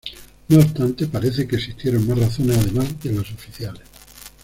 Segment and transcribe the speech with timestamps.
[0.47, 3.83] No obstante parece que existieron más razones además de las oficiales.